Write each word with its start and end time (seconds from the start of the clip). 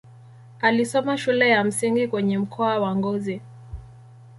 Alisoma 0.59 1.17
shule 1.17 1.49
ya 1.49 1.63
msingi 1.63 2.07
kwenye 2.07 2.37
mkoa 2.37 2.79
wa 2.79 2.95
Ngozi. 2.95 3.41